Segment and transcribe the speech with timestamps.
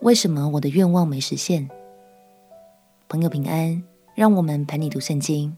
[0.00, 1.68] 为什么我的愿望没实现？
[3.08, 3.82] 朋友平安，
[4.14, 5.56] 让我们陪你读圣经，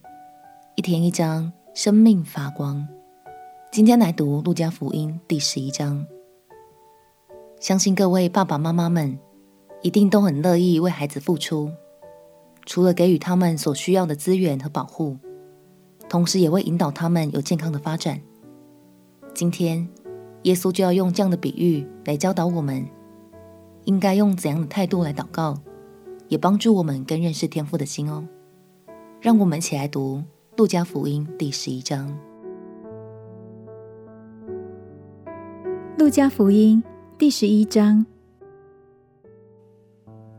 [0.76, 2.88] 一天一章，生命发光。
[3.70, 6.06] 今天来读路加福音第十一章。
[7.60, 9.18] 相信各位爸爸妈妈们
[9.82, 11.70] 一定都很乐意为孩子付出，
[12.64, 15.18] 除了给予他们所需要的资源和保护，
[16.09, 18.18] 同时也会引导他们有健康的发展。
[19.34, 19.86] 今天，
[20.45, 22.88] 耶稣就要用这样的比喻来教导我们。
[23.90, 25.58] 应该用怎样的态度来祷告，
[26.28, 28.24] 也帮助我们更认识天父的心哦。
[29.20, 30.18] 让我们一起来读
[30.56, 32.09] 《路加福音》第十一章。
[35.98, 36.80] 《路加福音》
[37.18, 38.06] 第十一章，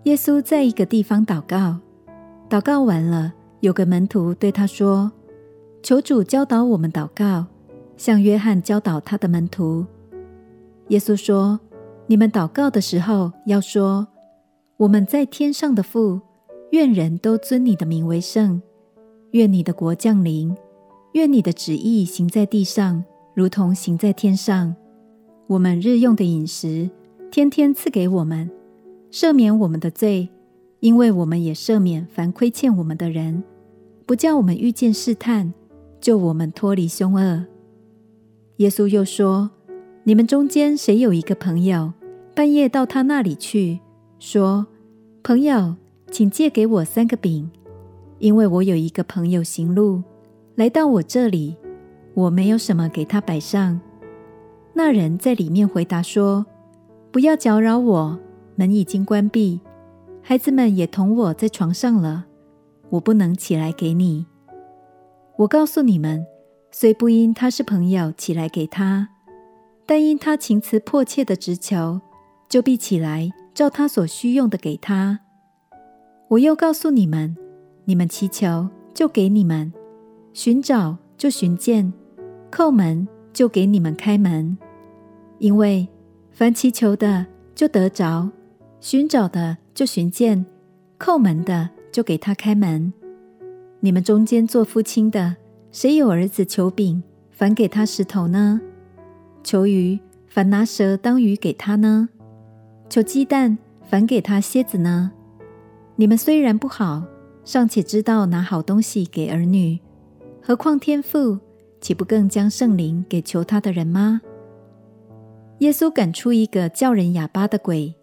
[0.03, 1.77] 耶稣在一个地方祷告，
[2.49, 5.11] 祷告完了，有个门徒对他说
[5.83, 7.47] ：“求主教导我们祷告，
[7.97, 9.85] 像约翰教导他的门徒。”
[10.87, 11.59] 耶稣说。
[12.11, 14.05] 你们祷告的时候，要说
[14.75, 16.19] ：“我们在天上的父，
[16.71, 18.61] 愿人都尊你的名为圣。
[19.31, 20.53] 愿你的国降临。
[21.13, 23.01] 愿你的旨意行在地上，
[23.33, 24.75] 如同行在天上。
[25.47, 26.89] 我们日用的饮食，
[27.31, 28.51] 天天赐给我们。
[29.09, 30.27] 赦免我们的罪，
[30.81, 33.41] 因为我们也赦免凡亏欠我们的人。
[34.05, 35.53] 不叫我们遇见试探，
[36.01, 37.45] 救我们脱离凶恶。”
[38.59, 39.49] 耶稣又说
[40.03, 41.93] ：“你们中间谁有一个朋友？”
[42.33, 43.79] 半夜到他那里去，
[44.17, 44.65] 说
[45.21, 45.75] ：“朋友，
[46.09, 47.51] 请借给我三个饼，
[48.19, 50.01] 因为我有一个朋友行路
[50.55, 51.57] 来到我这里，
[52.13, 53.79] 我没有什么给他摆上。”
[54.73, 56.45] 那人在里面回答说
[57.11, 58.17] ：“不要搅扰我，
[58.55, 59.59] 门已经关闭，
[60.21, 62.25] 孩子们也同我在床上了，
[62.91, 64.25] 我不能起来给你。
[65.35, 66.25] 我告诉你们，
[66.71, 69.09] 虽不因他是朋友起来给他，
[69.85, 71.99] 但因他情辞迫切的直求。”
[72.51, 75.21] 就必起来，照他所需用的给他。
[76.27, 77.37] 我又告诉你们：
[77.85, 79.71] 你们祈求，就给你们；
[80.33, 81.93] 寻找，就寻见；
[82.51, 84.57] 叩门，就给你们开门。
[85.39, 85.87] 因为
[86.29, 87.25] 凡祈求的，
[87.55, 88.29] 就得着；
[88.81, 90.43] 寻找的，就寻见；
[90.99, 92.91] 叩门的，就给他开门。
[93.79, 95.37] 你们中间做父亲的，
[95.71, 98.59] 谁有儿子求饼，反给他石头呢？
[99.41, 99.97] 求鱼，
[100.27, 102.09] 反拿蛇当鱼给他呢？
[102.91, 105.13] 求鸡蛋，反给他蝎子呢？
[105.95, 107.01] 你们虽然不好，
[107.45, 109.79] 尚且知道拿好东西给儿女，
[110.43, 111.39] 何况天父
[111.79, 114.19] 岂不更将圣灵给求他的人吗？
[115.59, 117.95] 耶稣赶出一个叫人哑巴的鬼，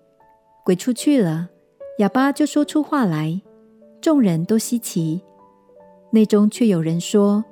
[0.65, 1.51] 鬼出去了，
[1.99, 3.43] 哑巴就说出话来，
[4.01, 5.21] 众人都稀奇。
[6.13, 7.45] 内中却有人说，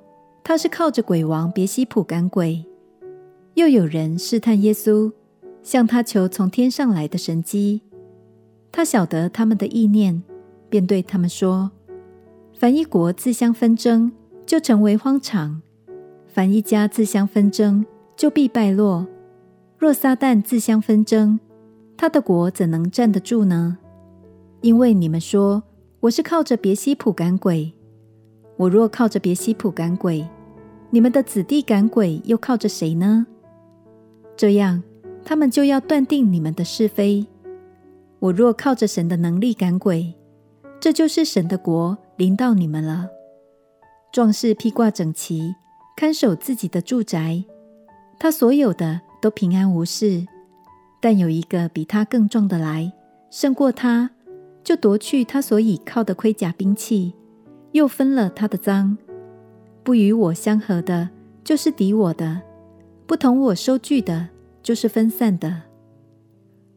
[0.43, 2.65] 他是靠着鬼王别西卜赶鬼。
[3.57, 5.13] 又有人试探耶稣。
[5.67, 7.83] 向他求从天上来的神迹，
[8.71, 10.23] 他晓得他们的意念，
[10.69, 11.73] 便对他们说
[12.57, 14.13] ：“凡一国自相纷争，
[14.47, 15.61] 就成为荒场；
[16.29, 17.85] 凡一家自相纷争，
[18.15, 19.09] 就必败落。
[19.77, 21.41] 若撒旦自相纷争，
[21.97, 23.77] 他的国怎能站得住呢？
[24.61, 25.65] 因为你们说
[25.99, 27.73] 我是靠着别西卜赶鬼，
[28.57, 30.25] 我若靠着别西卜赶鬼，
[30.91, 33.27] 你们的子弟赶鬼又靠着谁呢？
[34.37, 34.81] 这样。”
[35.29, 37.27] 他们就要断定你们的是非。
[38.21, 40.15] 我若靠着神的能力赶鬼，
[40.79, 43.09] 这就是神的国临到你们了。
[44.13, 45.57] 壮士披挂整齐，
[45.97, 47.43] 看守自己的住宅，
[48.21, 50.25] 他所有的都平安无事。
[51.01, 52.93] 但有一个比他更壮的来，
[53.29, 54.09] 胜过他，
[54.63, 57.13] 就夺去他所倚靠的盔甲兵器，
[57.73, 58.97] 又分了他的赃。
[59.83, 61.11] 不与我相合的，
[61.43, 62.43] 就是敌我的；
[63.09, 64.29] 不同我收据的。
[64.67, 65.63] 就是分散的。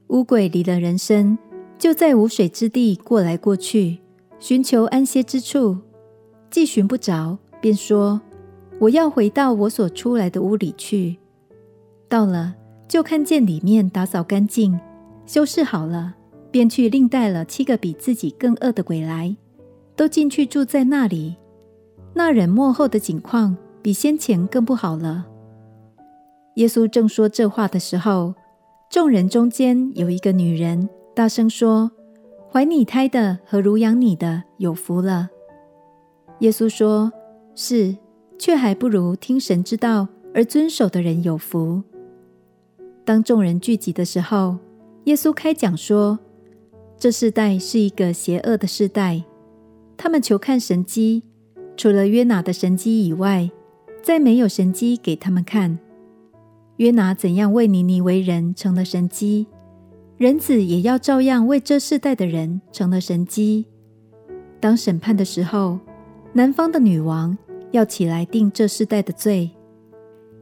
[0.10, 1.36] 污鬼离了人身，
[1.80, 3.98] 就在无水之地过来过去，
[4.40, 5.76] 寻求安歇之处，
[6.52, 8.22] 既寻不着，便说
[8.78, 11.18] ：“我要回到我所出来的屋里去。”
[12.08, 12.54] 到了，
[12.88, 14.80] 就看见里面打扫干净，
[15.26, 16.14] 修饰好了，
[16.52, 19.36] 便去另带了七个比自己更恶的鬼来，
[19.96, 21.38] 都进去住在那里。
[22.14, 25.26] 那人末后的景况比先前更不好了。
[26.60, 28.36] 耶稣正说这话的时候，
[28.90, 31.90] 众人中间有一个女人大声说
[32.52, 35.30] ：“怀你胎的和乳养你的有福了。”
[36.40, 37.14] 耶稣说
[37.56, 37.96] ：“是，
[38.38, 41.82] 却还不如听神之道而遵守的人有福。”
[43.06, 44.58] 当众人聚集的时候，
[45.06, 46.20] 耶稣开讲说
[47.00, 49.24] ：“这世代是一个邪恶的世代，
[49.96, 51.24] 他们求看神迹，
[51.78, 53.50] 除了约拿的神迹以外，
[54.04, 55.80] 再没有神迹给他们看。
[56.80, 59.46] 约拿怎样为尼尼为人成了神机，
[60.16, 63.66] 人子也要照样为这世代的人成了神机。
[64.62, 65.78] 当审判的时候，
[66.32, 67.38] 南方的女王
[67.72, 69.52] 要起来定这世代的罪，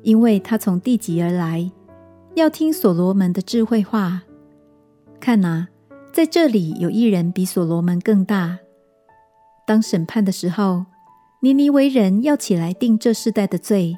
[0.04, 1.72] 因为她从地极而来，
[2.36, 4.22] 要听所罗门的智慧话。
[5.20, 5.70] 看哪，
[6.14, 8.60] 在这里有一人比所罗门更大。
[9.66, 10.86] 当审判的时候，
[11.42, 13.98] 尼尼为人要起来定这世代的罪，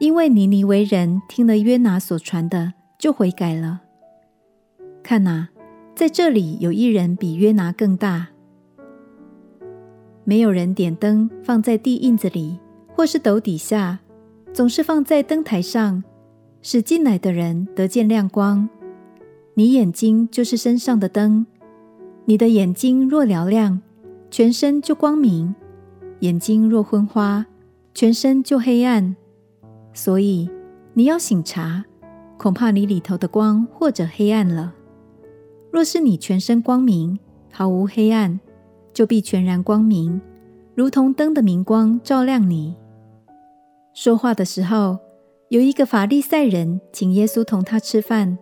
[0.00, 3.82] 因为尼尼为人听了约拿所传的，就悔改了。
[5.02, 5.50] 看哪，
[5.94, 8.28] 在这里有一人比约拿更大。
[10.24, 12.58] 没有人点灯放在地印子里，
[12.88, 14.00] 或是斗底下，
[14.54, 16.02] 总是放在灯台上，
[16.62, 18.70] 使进来的人得见亮光。
[19.52, 21.46] 你眼睛就是身上的灯，
[22.24, 23.82] 你的眼睛若嘹亮，
[24.30, 25.54] 全身就光明。
[26.20, 27.44] 眼睛若昏花，
[27.94, 29.14] 全身就黑暗。
[29.92, 30.48] 所以
[30.94, 31.84] 你要醒察，
[32.38, 34.74] 恐怕你里头的光或者黑暗了。
[35.70, 37.18] 若是你全身光明，
[37.52, 38.40] 毫无黑暗，
[38.92, 40.20] 就必全然光明，
[40.74, 42.76] 如同灯的明光照亮你。
[43.92, 44.98] 说话的时候，
[45.48, 48.38] 有一个法利赛人请耶稣同他吃饭，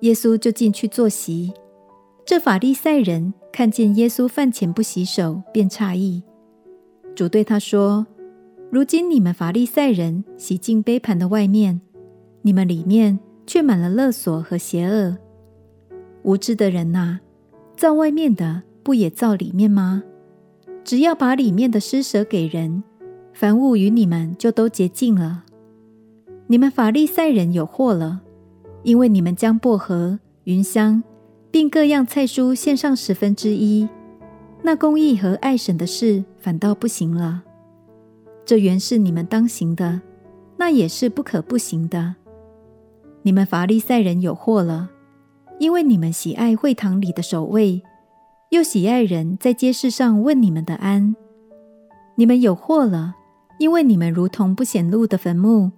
[0.00, 1.52] 耶稣就进去坐席。
[2.24, 6.22] 这法利赛人看见耶稣饭前不洗手，便诧异。
[7.14, 8.06] 主对他说
[8.74, 11.80] ：“如今你们法利赛人洗净杯盘的外面，
[12.42, 15.16] 你们里面却满了勒索和邪恶。
[16.24, 17.20] 无知的人哪，
[17.76, 20.02] 造外面的不也造里面吗？
[20.82, 22.82] 只要把里面的施舍给人，
[23.32, 25.44] 凡物与你们就都洁净了。
[26.48, 28.22] 你们法利赛人有祸了，
[28.82, 31.00] 因为你们将薄荷、芸香，
[31.52, 33.88] 并各样菜蔬献上十分之一。”
[34.62, 37.44] 那公义和爱神的事反倒不行了。
[38.44, 40.00] 这原是你们当行的，
[40.56, 42.16] 那也是不可不行的。
[43.22, 44.90] 你们法利赛人有祸了，
[45.58, 47.82] 因为你们喜爱会堂里的守卫，
[48.50, 51.16] 又喜爱人在街市上问你们的安。
[52.16, 53.14] 你们有祸了，
[53.58, 55.72] 因为你们如同不显露的坟墓，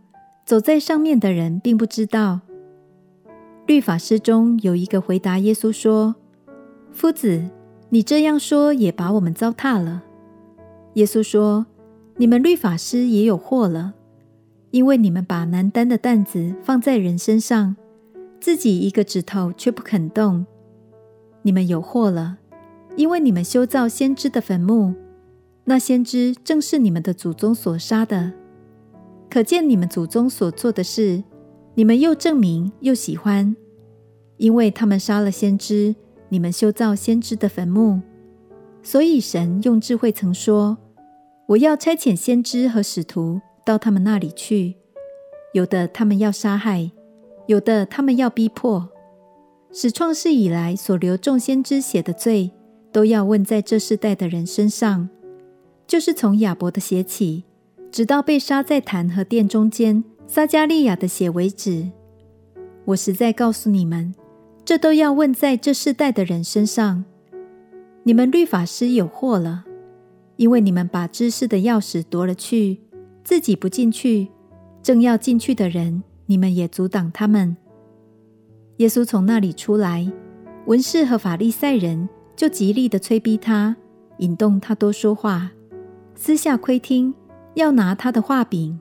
[0.45, 2.41] 走在上面的人并不知道。
[3.67, 6.17] 律法师中有一个回答耶稣说
[6.93, 7.49] ：“夫子。”
[7.89, 10.03] 你这样说也把我们糟蹋了。
[10.95, 11.67] 耶稣说
[12.17, 13.95] ：“你们律法师也有祸了，
[14.71, 17.77] 因为你们把难担的担子放在人身上，
[18.41, 20.47] 自己一个指头却不肯动。
[21.43, 22.39] 你们有祸了，
[22.97, 24.95] 因为你们修造先知的坟墓，
[25.65, 28.33] 那先知正是你们的祖宗所杀的。
[29.29, 31.23] 可见你们祖宗所做的事，
[31.75, 33.55] 你们又证明又喜欢，
[34.39, 35.95] 因为他们杀了先知。”
[36.29, 38.01] 你们修造先知的坟墓，
[38.83, 40.77] 所以神用智慧曾说
[41.47, 44.77] ：“我要差遣先知和使徒到他们那里去，
[45.53, 46.91] 有的他们要杀害，
[47.47, 48.89] 有的他们要逼迫，
[49.73, 52.51] 使创世以来所流众先知血的罪，
[52.93, 55.09] 都要问在这世代的人身上，
[55.87, 57.45] 就是从亚伯的血起，
[57.91, 61.91] 直到被杀在坛和殿中间撒迦利亚的血为止。
[62.87, 64.15] 我实在告诉你们。”
[64.67, 67.05] 这都要问在这世代的人身上。
[68.03, 69.65] 你们律法师有祸了，
[70.37, 72.81] 因为你们把知识的钥匙夺了去，
[73.25, 74.29] 自己不进去，
[74.83, 77.57] 正要进去的人，你们也阻挡他们。
[78.77, 80.13] 耶稣从那里出来，
[80.67, 83.77] 文士和法利赛人就极力的催逼他，
[84.19, 85.53] 引动他多说话，
[86.15, 87.15] 私下窥听，
[87.55, 88.79] 要拿他的话柄。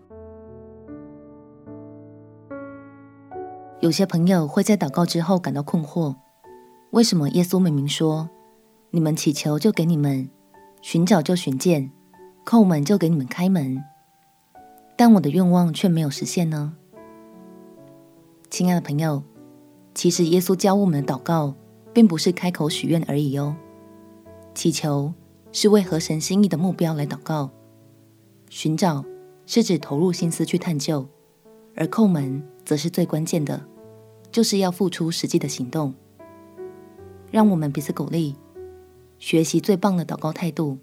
[3.80, 6.16] 有些朋友会在祷告之后感到困惑：
[6.92, 8.30] 为什么耶稣明明说
[8.92, 10.30] “你们祈求就给你们，
[10.88, 11.90] 寻找就寻见，
[12.46, 13.84] 叩门就给你们开门”，
[14.96, 16.76] 但我的愿望却没有实现呢？
[18.52, 19.24] 亲爱的朋友，
[19.96, 21.56] 其实耶稣教我们的祷告，
[21.92, 23.56] 并不是开口许愿而已哦。
[24.54, 25.12] 祈求
[25.52, 27.50] 是为合神心意的目标来祷告，
[28.52, 29.04] 寻找
[29.48, 31.04] 是指投入心思去探究，
[31.76, 33.60] 而叩门则是最关键的。
[34.32, 35.96] 就是要付出实际的行动，
[37.32, 38.36] 让我们彼此鼓励，
[39.18, 40.78] 学习最棒的祷告态度。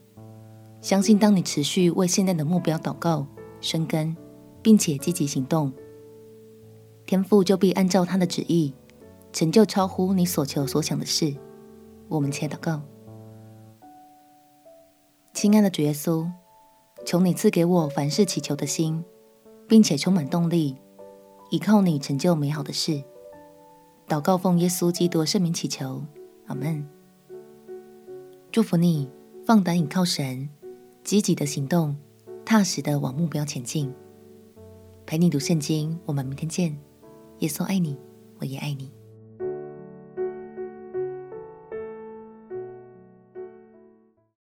[0.80, 3.24] 相信当你持续为现在的目标祷告、
[3.60, 4.16] 生根，
[4.62, 5.72] 并且积极行动，
[7.06, 8.74] 天父就必按照他的旨意，
[9.32, 11.32] 成就超乎你所求所想的事。
[12.08, 12.82] 我们且祷告。
[15.32, 16.28] 亲爱的主耶稣，
[17.06, 19.04] 求你赐给我凡事祈求的心，
[19.68, 20.76] 并且充满动力，
[21.50, 23.02] 依靠你成就美好的事。
[24.08, 26.02] 祷告奉耶稣基督圣名祈求，
[26.46, 26.84] 阿门。
[28.52, 29.08] 祝福你，
[29.46, 30.46] 放胆倚靠神，
[31.02, 31.96] 积极的行动，
[32.44, 33.90] 踏实的往目标前进。
[35.06, 36.78] 陪你读圣经，我们明天见。
[37.38, 37.96] 耶稣爱你，
[38.40, 38.92] 我也爱你。